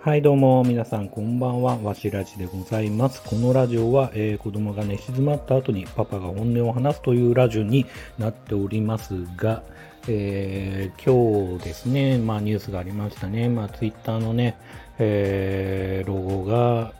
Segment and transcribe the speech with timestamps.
[0.00, 1.76] はい、どうも、皆さん、こんばんは。
[1.76, 3.20] わしらじでございます。
[3.20, 7.84] このラジオは、えー子供が寝静まった後にパパが本音を話すというラジオに
[8.16, 9.64] なっておりますが、
[10.06, 13.48] えー今日ですね、まあニュースがありましたね。
[13.48, 14.56] まあツイッターのね、
[15.00, 16.92] えーロゴが、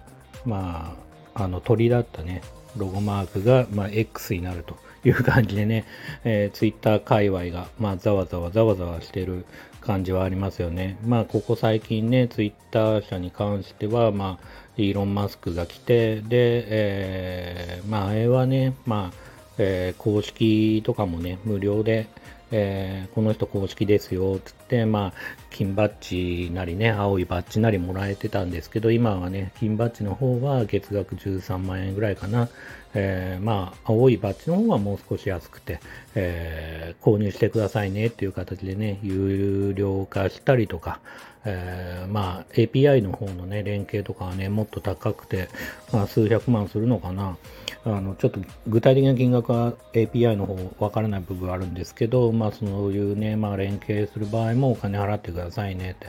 [0.45, 0.97] ま
[1.35, 2.43] あ、あの鳥だったね、
[2.77, 5.85] ロゴマークが、まあ、X になるという感じでね、
[6.25, 9.45] えー、ツイッター界隈が、まあ、ざわざわざわざわしてる
[9.81, 10.99] 感じはありますよね。
[11.07, 19.17] まあ、ここ最近ね、ツイッター社に関しては、まあ、イーロン・マスクが来て、で、えーまあ、あれはね、まあ、
[19.59, 22.07] えー公式とかもね、無料で、
[22.51, 25.13] えーこの人公式ですよ、つって、まあ、
[25.51, 32.49] 金バッジなりね、青いバッジなりもらえてたんですけど、今はね、金バッジの方は月額13万円ぐらいかな。
[32.95, 35.81] えーまあ、青いバッジの方はもう少し安くて、
[36.15, 41.01] えー購入してくださいねっていう形でね、有料化したりとか、
[41.45, 45.49] えーまあ、API の方のね、連携とかはね、もっと高くて、
[45.93, 47.37] まあ、数百万するのかな。
[47.85, 56.09] あの、ちょっと具体的な金額は API の方わからない部分あるんですけど、まあ、そういうね、まあ、連携する場合もお金払ってくださいくださいねって。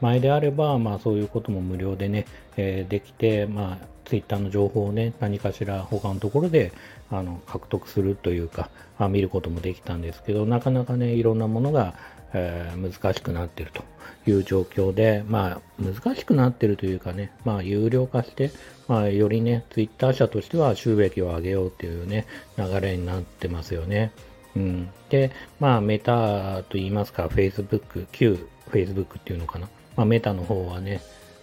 [0.00, 6.72] 前であれば、まあ、そういうことも無料でね、えーできて、まあ、ツイッターの情報をね、何かしら他のところで
[7.10, 11.94] あの獲得するというか、あ見ることもできたんですけど、なかなかね、いろんなものが、
[12.34, 13.84] えー難しくなってると
[14.28, 18.50] いう状況で、まあ、難しくなってるというかね、まあ、有料化して、
[18.88, 24.10] まあ、よりね、ツイッター社としては収益を上げようっていうね、流れになってますよね。
[24.56, 29.68] うん、で、まあ、メタと言いますか、Facebook、旧 Facebook っていうのかな？
[29.96, 31.00] まあ、メタの方はね、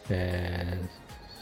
[0.09, 0.87] えー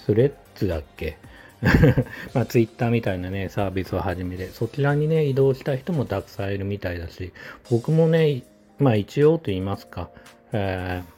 [0.05, 1.17] スレッズだっけ？
[2.33, 7.33] まあ、ツイッターみたいなね、サービスを始めて、そちらにね、移動した人もたくさんいるみたいだし、
[7.71, 8.43] 僕もね、
[8.77, 10.09] まあ一応と言いますか、
[10.53, 11.17] えー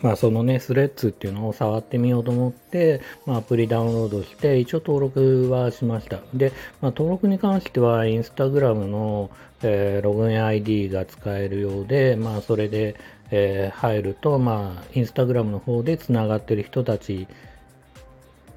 [0.00, 6.20] まあそのね、スレッズっていうのを触ってみようと思って、まあアプリダウンロードして、一応登録はしました。
[6.34, 6.52] で、
[6.82, 9.30] まあ登録に関しては、インスタグラムの、
[9.62, 12.96] えーログイン ID が使えるようで、まあそれで、
[13.36, 17.26] えー入ると、まあインスタグラムの方でつながってる人たち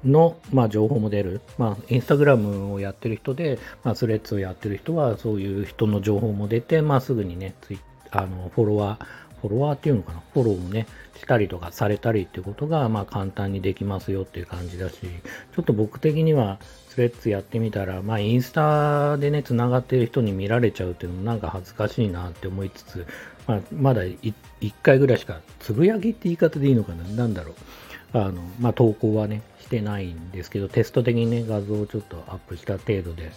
[0.04, 1.40] の、まあ、情報も出る。
[1.58, 7.78] まあ、インスタグラムをやってる人で、まあ、スレッズをやってる人は、そういう人の情報も出て、まあ、すぐにね、ツイ
[8.10, 9.06] あの、フォロワー、
[9.40, 10.22] フォロワーっていうのかな？
[10.32, 23.06] フォローもね、したりとかされたりってことが、まあ、簡単にできますよっていう感じだし、ちょっと僕的には、スレッズやってみたら、まあ、インスタでね、繋がってる人に見られちゃうっていうのもなんか恥ずかしいなって思いつつ、
[23.46, 24.34] まあ、まだ1
[24.82, 27.04] 回ぐらいしか、つぶやきって言い方でいいのかな？
[27.04, 28.18] なんだろう。
[28.18, 33.30] あの、まあ、投稿はね、してないんですけど、テスト的にね、画像をちょっとアップした程度で、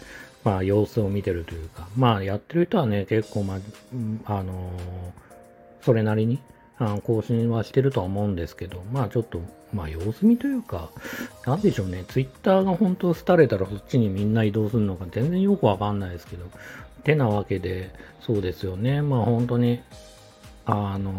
[0.43, 3.59] まあ、様子を見てるというか、まあ、やってる人はね、結構、まあ、
[4.25, 5.30] あのー
[5.81, 6.39] それなりに、
[6.77, 9.39] あの更新はしてるとは思うんですけど、まあ、ちょっと、
[9.73, 10.89] まあ、様子見というか、
[11.45, 16.45] なんでしょうね、ツイッターが本当廃れたらそっちにみんな移動するのか全然よくわかんないですけど、
[17.03, 19.81] てなわけで、そうですよね、まあ、本当に、
[20.65, 21.13] あの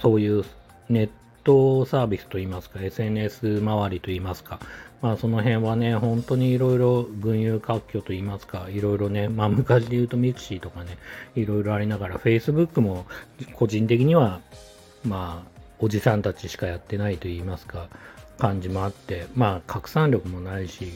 [0.00, 0.44] そういう
[0.88, 1.10] ネッ
[1.44, 4.58] トサービスといいますか、SNS 周りといいますか、
[5.02, 10.96] まあその辺はね、本当にいろいろ群雄割拠といいますか、いろいろね、まあ昔で言うと mixi とかね、
[11.34, 13.04] いろいろありながら、Facebook も
[13.54, 14.40] 個人的には、
[15.04, 17.88] まあ、おじさんたちしかやってないと言いますか、
[18.38, 20.92] 感じもあって、まあ拡散力もないし、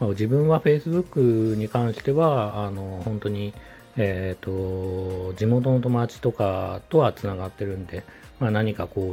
[0.00, 3.52] まあ、自分は Facebook に関しては、あの、本当に、
[3.98, 8.04] えっ、と、地元の友達とかとはつながってるんで、
[8.38, 9.12] まあ何かこ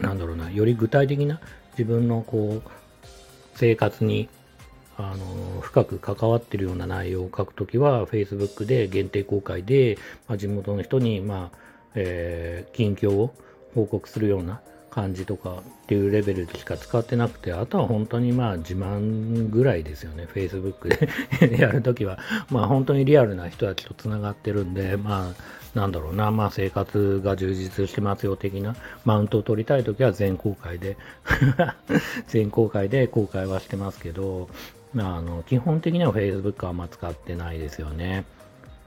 [0.00, 1.38] う、なんだろうな、より具体的な
[1.78, 2.70] 自分のこう、
[3.54, 4.28] 生活に、
[4.96, 11.58] あの、深く関わってるような内容を書くときは、Facebook で限定公開で、まあ、地元の人に、まあ、
[11.94, 13.34] えー近況を
[13.74, 14.60] 報告するような
[14.90, 20.88] 感じとかっていうレベルでしか使ってなくて、あとは本当にまあ自慢ぐらいですよね、Facebook
[21.38, 22.18] で やるときは。
[22.50, 25.42] まあ本当にリアルな人たちと繋がってるんで、まあ
[25.76, 28.74] なんだろうな、まあ生活が充実してますよ的な
[29.04, 30.96] マウントを取りたいときは全公開で、
[32.28, 34.48] 全公開で公開はしてますけど、
[34.96, 38.24] あの基本的には Facebook はあんま使ってないですよね。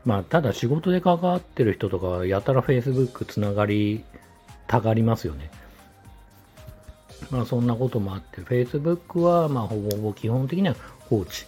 [0.04, 4.04] まあ、ただ仕事で関わってる人とかは、やたら Facebook つながり
[4.66, 5.52] たがりますよね。
[7.30, 11.46] まあ、そんなこともあって、Facebook は、まあ、ほぼほぼ基本的には放置。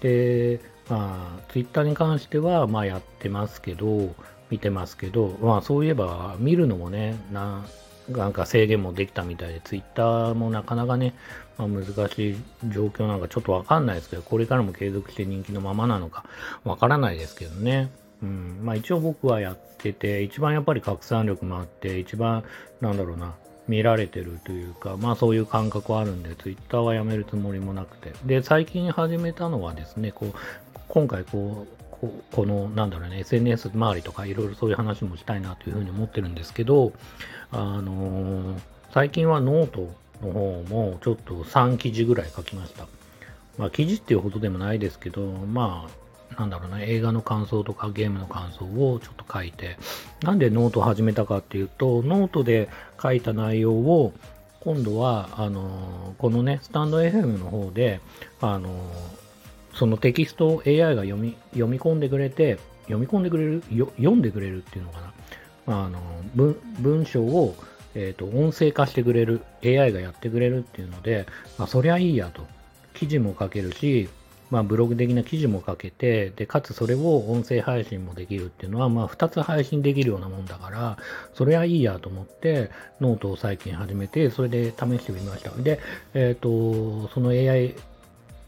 [0.00, 0.60] で、
[0.90, 4.14] まあ、Twitter に関しては、まあ、やってますけど、
[4.52, 7.64] 見てますけど、まあ、そういえば、見るのもね、な、
[8.10, 11.14] なんか制限もできたみたいで、Twitter もなかなかね、
[11.56, 12.36] まあ、難しい
[12.68, 16.26] 状況なんかちょっとわかんないですけど、これからも継続して人気のままなのか
[16.64, 17.90] わからないですけどね。
[18.22, 18.60] うん。
[18.62, 22.44] まあ一応僕はやってて、一番やっぱり拡散力もあって、一番、
[22.82, 23.32] なんだろうな、
[23.68, 28.12] 見られてるというか、まあそういう感覚はあるんで、ツイッターはやめるつもりもなくて。
[28.26, 30.34] で、最近始めたのはですね、こう、
[30.88, 36.92] 今回こう、ここの、なんだろうね、SNS 周りとかいろいろそういう話もしたいなというふうに思ってるんですけど、
[37.52, 38.60] あのー、
[38.92, 39.88] 最近はノート
[40.20, 42.88] の方もちょっと3記事ぐらい書きました。
[43.56, 46.02] まあ記事っていうほどでもないですけど、まあ
[46.40, 49.76] なんだろうな、映画の感想とかゲームの感想をちょっと書いて、
[50.22, 52.68] なんでノートを始めたかっていうと、ノートで
[53.00, 54.12] 書いた内容を、
[54.60, 58.00] 今度は、あの、このね、 stand.fm の方で、
[58.40, 58.70] あの、
[59.74, 63.62] そのテキストを AI が読み、読み込んでくれて、読み込んでくれる、
[63.96, 65.00] 読んでくれるっていうのか
[65.66, 65.84] な。
[65.84, 66.00] あの、
[66.34, 67.54] 文、文章を、
[67.94, 71.26] え、ー、と、音声化してくれる、AI がやってくれるっていうので、
[71.58, 72.46] まあ、そりゃいいやと。
[72.94, 74.08] 記事も書けるし、
[74.52, 80.98] まあ、ブログ的な記事も書けて、で、かつそれを音声配信もできるっていうのは、まあ、2つ配信できるようなもんだから、
[81.32, 82.70] それはいいやと思って、
[83.00, 85.50] ノートを最近始めて、それで試してみました。
[85.52, 85.80] で、
[86.12, 87.74] え、ー、と、その AI、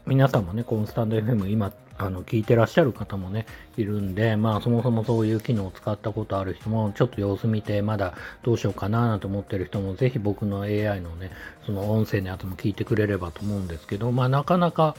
[0.07, 8.13] 皆さんもね、このスタンド FM 今、あの、聞いてらっしゃる方もね、いるんで、まあ、そもそもそういう機能を使ったことある人も、ちょっと様子見て、まだ
[8.43, 11.31] どうしようかななんて思ってる人も、ぜひ僕の AI のね、
[11.65, 14.95] その音声のやつも聞いてくれればと思うんですけど、まあ、なかなか、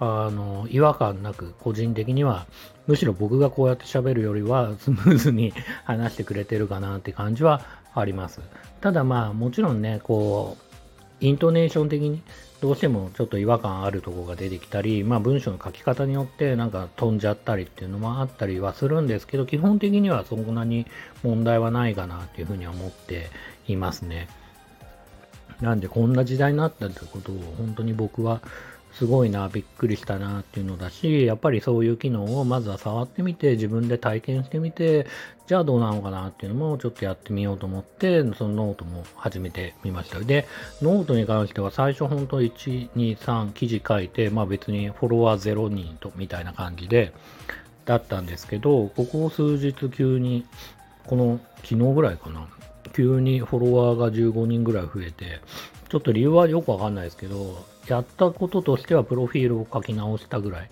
[0.00, 2.46] あの、違和感なく、個人的には、
[2.88, 5.52] むしろ僕がこうやって喋るよりは、スムーズに
[5.86, 7.62] 話してくれてるかなって感じは
[7.94, 8.40] あります。
[8.80, 10.64] ただまあ、もちろんね、こう、
[11.20, 12.20] イントネーション的に
[12.64, 20.86] どうしてもちょっと違和感あるとこが出てきたり、まあ文章の書き方によってなんか飛んじゃったりっていうのもあったりはするんですけど、基本的にはそんなに
[21.22, 23.28] 問題はないかなっていうふうには思って
[23.68, 24.28] いますね。
[25.60, 28.40] なんでこんな時代になったってことを本当に僕は
[28.94, 35.06] すごいな、びっくりしたなっていうのだし、やっぱりそういう機能をまずは触ってみて、自分で体験してみて、
[35.48, 40.20] じゃあどうなのかなっていうのもちょっとやってみようと思って、そのノートも始めてみました。
[40.20, 40.46] で、
[40.80, 47.12] ノートに関しては最初本当1、2、3記事書いて、まあ別にフォロワー0人とみたいな感じで、
[47.84, 50.46] だったんですけど、ここ数日急に、
[51.06, 52.46] この昨日ぐらいかな、
[52.94, 55.40] 急にフォロワーが15人ぐらい増えて、
[55.88, 60.70] ちょっと理由はよくわかんないですけど、やったこととしてはプロフィールを書き直したぐらい。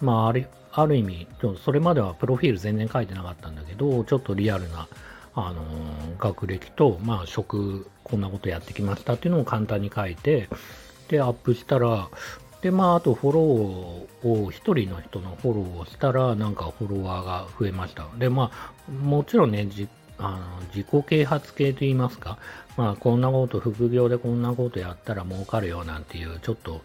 [0.00, 1.26] まあ、ある、ある意味、
[1.64, 4.88] それまではプロフィール全然書いてなかったんだけど、ちょっとリアルな、
[5.34, 10.48] あのー、学歴と、まあ、職、こんなことやってきましたっていうのを簡単に書いて、
[11.08, 12.08] で、アップしたら、
[12.62, 18.06] で、まあ、あとフォローを、一人の人のフォローをしたら、なんかフォロワーが増えました。
[18.18, 19.66] で、まあ、もちろんね、
[20.22, 22.38] あの自己啓発系と言いますか、
[22.76, 26.80] まあ、こんなこと、副業でこんなことやったら儲かるよなんていう、ちょっと、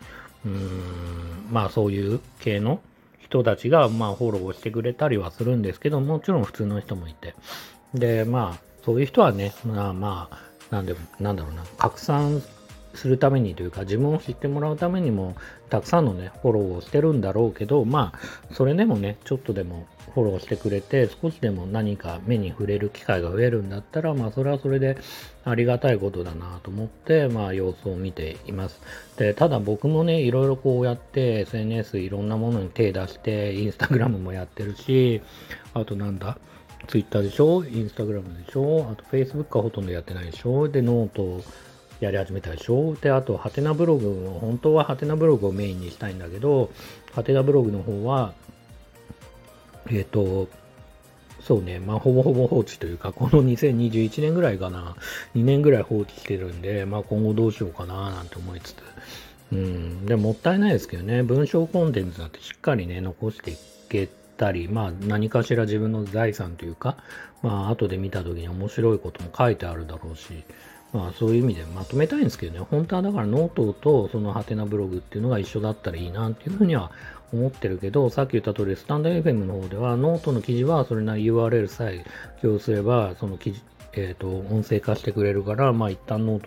[0.46, 2.82] うーん、まあそういう系の
[3.20, 7.36] 人たちが、まあフォローをしてくれたりはするんですけど、もちろん普通の人もいて。
[7.94, 12.42] で、まあ、そういう人はね、まあまあ、なんで、なんだろうな、拡散
[12.94, 15.36] するためにというか、自分を知ってもらうためにも、
[15.70, 24.98] たくさんのね、フォローをしてるんだろうけど、まあ、それでもね、ちょっとでもフォローしてくれて、少しでも何か目に触れる機会が増えるんだったら、まあ、それはそれで
[25.44, 28.82] ありがたいことだなと思って、まあ、様子を見ています。
[29.18, 35.22] で、ただ僕もね、いろいろこうやって SNS いろんなものに手出して、インスタグラムもやってるし、
[35.74, 36.38] あとなんだ、
[36.88, 37.66] ツイッターでしょ？
[37.66, 38.88] インスタグラムでしょ？
[38.92, 40.70] あとフェイスブックはほとんどやってないでしょ？
[40.70, 41.44] で、ノート
[42.00, 42.96] やり始めたでしょ？
[42.96, 46.70] で、あと、ハテナブログを、本当はハテナブログをメインにしたいんだけど、
[47.14, 48.34] ハテナブログの方は、
[49.90, 50.48] えっ、ー、と、
[51.42, 54.96] そうね、まあ、ほぼほぼ放置というか、この2021年ぐらいかな、
[55.36, 58.84] 2年ぐらい放置してるんで、まあ、今後どうしようかな、なんて思いつつ、
[59.54, 66.98] うん、でもったいないですけどね、文章コンテンツだってしっかりね、残していけたり、まあ、何かしら自分の財産というか、
[67.42, 70.44] まあ、後で見た時に面白いことも書いてあるだろうし、
[70.94, 76.92] まあそういう意味でまとめたいんですけどね、本当はだからノートとそのハテナブログっていうのが一緒だったらいいなっていうふうには
[77.34, 82.06] 思ってるけど、さっき言った通り、スタンド FM の方ではノートの記事はそれなり URL さえ
[82.42, 83.62] 共有すれば、その記事、
[83.94, 86.44] えっ、ー、と、音声化してくれるから、まあ一旦ノー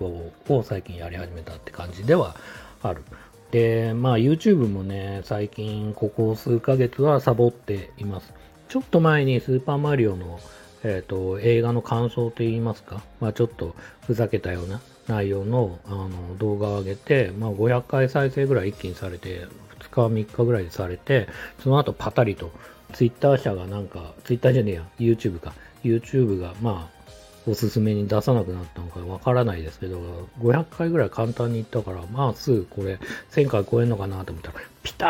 [0.46, 2.36] トを最近やり始めたって感じでは
[2.82, 3.02] ある。
[3.50, 8.32] で、まあ YouTube もね、最近ここ数ヶ月はサボっています。
[8.68, 10.40] ちょっと前にスーパーマリオの
[10.82, 13.74] えっ、ー、と、映画の感想といいますか、まあちょっと
[14.06, 19.46] ふざけたような内容のあの動画を上げて、まあ500回再生ぐらい一気にされて、
[19.90, 21.28] 日3日ぐらいでされて、
[21.62, 22.50] その後パタリと、
[22.92, 25.52] ツイッター社がなんか、ツイッターじゃねえや、YouTube か。
[25.84, 27.00] YouTube が、まあ、
[27.50, 32.98] おすすめに出さなくなったのかわからないですけど、500回ぐらい簡単にいったから、まあすぐこれ
[33.30, 35.06] 1000回超えるのかなと思ったら、ピタ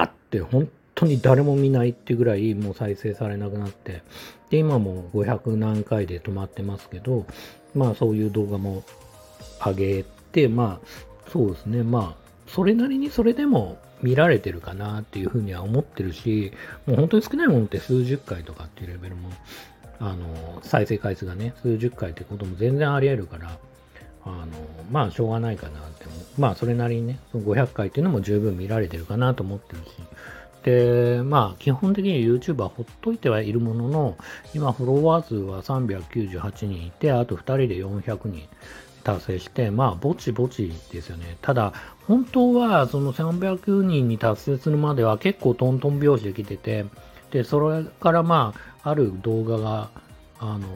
[0.00, 4.02] ーって本当に誰も見ないってぐらいもう再生されなくなって、
[4.48, 7.26] で、今も500何回で止まってますけど、
[7.74, 8.82] まあそういう動画も
[9.64, 16.52] 上げて、まあ、そうですね、まあ、それなりにそれでも見られてるかなっていうふうには思ってるし、
[16.86, 19.30] もう本当に少ないものって数十回とかっていうレベルも、
[20.00, 23.58] あの、再生回数がね、数十回ってことも全然あり得るから、
[24.24, 24.46] あの、
[24.90, 26.06] まあ、しょうがないかなって、
[26.38, 29.90] まあ、それなりにね、その500回っていうのも十分見られてるかなと思ってるし、
[30.64, 34.16] で、まあ、基本的に YouTuber ほっといてはいるものの、
[34.54, 38.48] 今、フォロワー数は398人いて、あと2人で400人。
[39.04, 41.36] 達成して、まあ、ぼちぼちですよね。
[41.42, 41.72] ただ、
[42.08, 46.86] 本当は、その300人に達成するまでは結構トントン拍子できてて、
[47.30, 49.90] で、それからまあ、ある動画が、
[50.40, 50.66] あの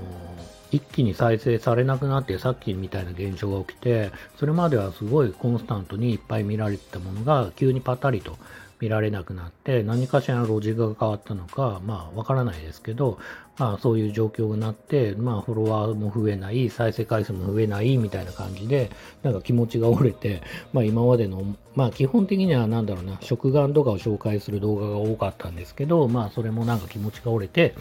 [0.71, 8.37] 一気に再生されなくなってさっきみたいな現象が起きてそれまではすごいコンスタントにいっぱい見られてたものが急にパタリと
[8.81, 13.19] 見られなくなって何かしらのロジックが変わったのかまあわからないですけど
[13.59, 18.91] まあそういう状況になってまあフォロワーも増えない再生回数も増えないみたいな感じで
[19.23, 20.43] なんか気持ちが折れて
[20.73, 27.75] まあ今までのまあ基本的にはなんだろうな食玩とかを紹介する動画が多かったんですけどまあそれもなんか気持ちが折れて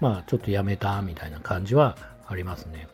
[0.00, 2.88] まあちょっとやめたみたいな感じはありますね。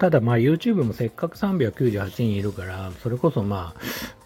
[0.00, 3.80] ただまあ YouTube もせっかく398人いるから、それこそまあ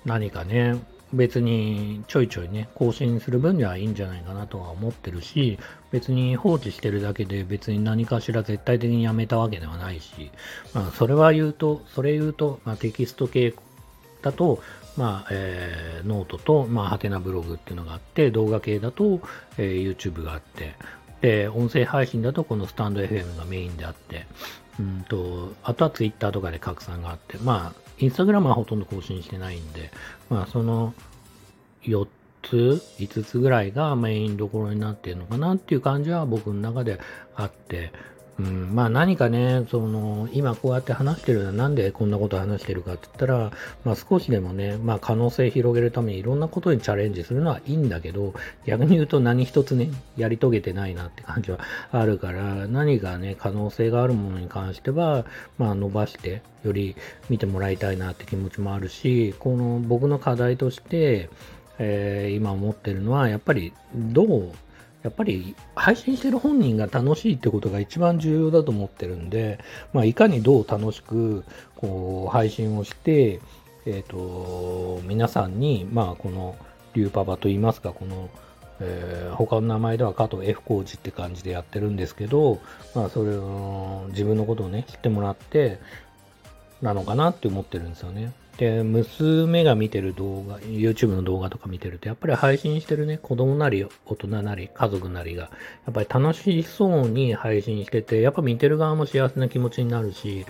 [0.05, 0.77] 何かね、
[1.15, 5.59] 別にちょいちょいね、更新する分にはいいんじゃないかなとは思ってるし、
[5.91, 10.31] 別に放置してるだけで別に何かしら絶対的にやめたわけではないし、
[10.73, 13.55] まあそれは言うと、それ言うと、まあテキスト系
[14.23, 14.63] だと、
[14.97, 19.21] まあ、えー、ノートと、まあ、ハテナブログっていうのがあって、動画系だと、
[19.59, 20.75] えー、YouTube があって、
[21.21, 24.27] で、音声配信だとこのスタンド FM がメインであって、
[24.79, 29.91] うんと、あとはツイッターとかで拡散があって、まあ、インスタグラムはほとんど更新してないんで、
[30.29, 30.95] まあ、その
[31.83, 32.09] 4
[32.43, 37.01] つ、5つぐらいがメインどころになってるのかなっていう感じは僕の中で
[37.37, 37.93] あって、
[38.39, 43.53] うん、まあ何かね、その、今こうやって話してるのはなんでこんなこと話してるかって言ったら、
[43.85, 48.35] まあ少しでもね、まあ可能性広げるためにいろんなことにチャレンジするのはいいんだけど、
[48.67, 51.61] 逆に言うと何一つね、やり遂げてないなって感じは
[51.93, 55.27] あるから、何かね、可能性があるものに関しては、
[55.57, 56.97] まあ伸ばして、より
[57.31, 61.29] 見てもらいたいなって気持ちもあるし、この僕の課題として、
[61.79, 64.53] えー、今思ってるのは、やっぱりどう
[65.05, 69.59] やっぱり配信してる本人が楽しいってことが一番重要だと思ってるんで、
[69.93, 71.45] まあ、いかにどう楽しく
[71.77, 73.41] こう配信をして、
[73.85, 76.57] え、ー、と、皆さんに、まあ、この、
[76.95, 78.31] リューパパと言いますか、この、
[78.81, 82.61] えー、他の名前では加藤 F コーチって感じでやってるんですけど、
[82.95, 85.81] まあ、それを、自分のことをね、知ってもらって、
[86.81, 88.33] なのかなって思ってるんですよね。
[88.59, 95.51] で、娘が見てる動画、YouTube の動画とか見てると、やっぱり配信してるね、子供なり、大人なり、家族なりが、や
[95.91, 100.47] っぱり楽しそうに配信してて、やっぱ見てる側も幸せな気持ちになるし、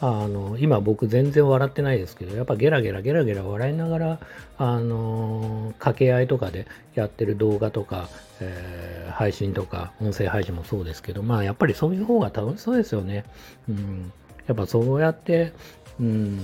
[0.00, 4.18] あの、今僕全然笑ってないですけど、やっぱゲラゲラゲラゲラ笑いながら、
[4.58, 8.08] あの、掛け合いとかでやってる動画とか、
[8.40, 13.24] えー、配信とか、音声配信もそうですけど、まあやっぱりそういう方が楽しそうですよね。
[13.68, 14.12] うん。
[14.46, 15.52] やっぱそうやって、
[16.00, 16.40] うん、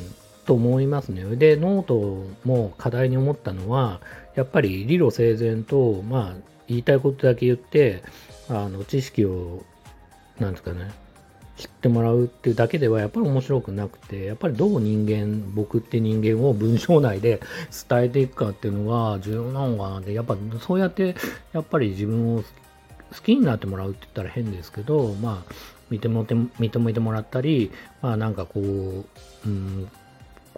[0.50, 1.23] と思いますね。
[1.37, 4.00] で、ノートも課題に思ったのは、
[4.35, 8.02] やっぱり理路整然と、まあ、言いたいことだけ言って、
[8.49, 9.62] あの、知識を、
[10.40, 10.90] なんですかね、
[11.57, 17.40] 知ってもらうっていうだけではやっぱり面白くなくて、やっぱりどう人間、僕って人間を 文章内で
[17.88, 21.14] 伝えていくかっていうのが重要なのかなって、やっぱそうやって、
[21.52, 22.45] やっぱり自分を好
[23.23, 25.52] きになってもらうって言ったら変ですけど、まあ、
[25.92, 27.71] 認めて認めてもらったり、
[28.02, 29.04] まあなんかこう、
[29.47, 29.88] うん、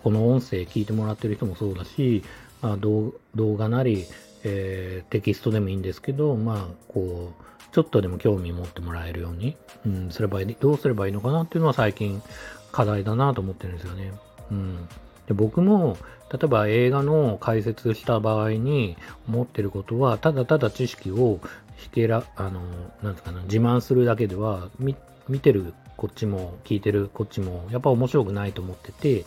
[0.03, 2.23] この音声聞いてもらってる人もそうだし、
[2.61, 4.07] まあ、動画なり、
[4.45, 7.43] えー、テキストでもいいんですけど、まあ、こう、
[7.73, 9.57] ちょっとでも興味持ってもらえるように、
[9.87, 12.23] うん、すればいい、どうすればいいのかなっていうのは最近
[12.71, 14.13] 課題だなと思ってるんですよね。
[14.51, 14.89] うん。
[15.27, 15.97] で僕も、
[16.31, 18.97] 例えば映画の解説した場合に
[19.29, 21.41] 思ってることは、ただただ知識を
[21.77, 22.61] ひけら、あの、
[23.03, 24.95] なんですかね、自慢するだけでは、見
[25.41, 29.25] てるこっちも聞いてるこっちもやっぱ面白くないと思ってて、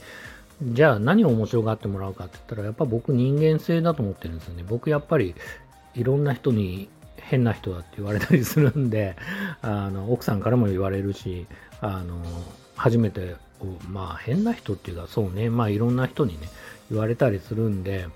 [0.64, 4.64] じゃあ何を面白がってもらうかって言ったら、やっぱ僕人間性だと思ってるんですよね。
[4.68, 5.36] 僕やっぱり
[5.96, 9.16] いろんな人に変な人だって言われたりするんで、
[9.62, 11.48] あの、奥さんからも言われるし、
[11.82, 12.22] あの、
[12.76, 13.36] 初めて、
[13.90, 16.48] まあ変な人っていうか、そうね、まあいろんな人にね、
[16.90, 18.08] 言われたりするんで、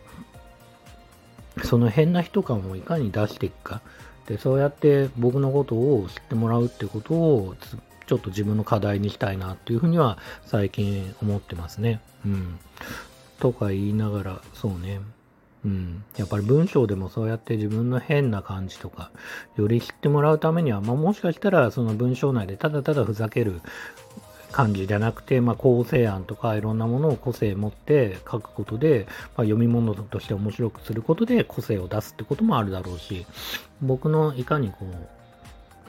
[1.64, 3.82] その変な人感をいかに出していくか。
[4.28, 7.56] で、そうやって僕のことを知ってもらうってことを
[8.10, 12.02] ちょっと自分の課題にしたいなっていうふうには最近思ってますね。
[12.26, 12.60] うん。
[13.40, 15.00] とか言いながら、そうね。
[15.64, 16.04] うん。
[16.18, 19.12] やっぱり文章でもそうやって自分の変な感じとか、
[19.58, 23.62] より知ってもらうためには、まあもしかしたらその文章内でただただふざける
[24.52, 29.06] 感じじゃなくて、まあ、構成案とかいろんなものを個性持って書くことで、
[29.38, 33.28] まあ、読み物として面白くすることで個性を出すってこともあるだろうし、
[33.84, 35.19] 僕のいかにこう、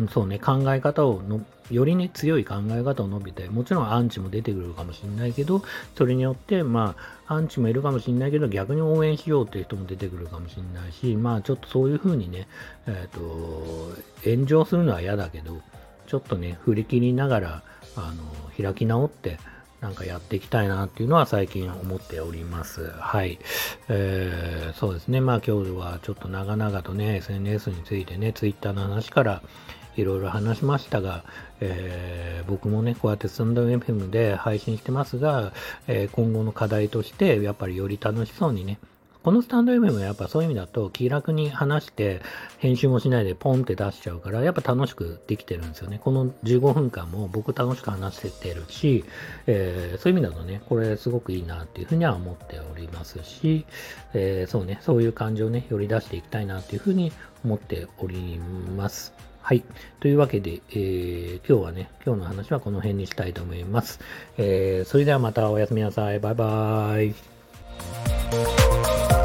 [0.08, 1.40] そうね、考え方をの、
[1.70, 5.62] よりね、強い考え方を述べて、もちろんアンチも出てくるかもしれないけど、
[5.96, 6.94] それによって、ま
[7.26, 12.48] あ、アンチもいるかもしれないけど、逆に応援しようっていう人も出てくるかもしれないし、まあ、ちょっとそういうふうにね、
[12.86, 15.60] えっ、ー、と、炎上するのは嫌だけど、
[16.06, 17.62] ちょっとね、振り切りながら、
[17.96, 19.38] あの、開き直って、
[19.80, 22.90] なんかやっていきたいなっていうのは最近思っております。
[22.90, 23.38] はい。
[23.88, 25.22] えー、そうですね。
[25.22, 29.42] まあ今日はちょっと長々とね、SNS についてね、Twitter の話から
[30.00, 31.24] いろいろ話しましたが、
[31.60, 35.52] えー、僕もね、こうやってスタンド FM で配信してますが、
[35.86, 38.78] えー、今後の課題として、やっぱりより楽しそうにね、
[39.22, 42.22] このスタンド FM はやっぱそういう意味だと気楽に話して
[42.58, 46.00] 編集もしないでポンって出しちゃうからやっぱ楽しくできてるんですよね。
[46.02, 49.04] この15分間も僕楽しく話してるし、
[49.46, 53.66] えー、そういう意味だとね、これすごくいいなっていうふうには思っておりますし、
[54.14, 57.12] えー、そうね、そういう感情をね、より出していきたいなっていうふうに
[57.44, 58.38] 思っており
[58.74, 59.12] ます。
[59.42, 59.64] はい。
[60.00, 64.00] というわけで、えー、今日はね、今日の話はこの辺にしたいと思います。
[64.38, 66.20] えー、それではまたおやすみなさい。
[66.20, 67.06] バイバー
[69.16, 69.19] イ。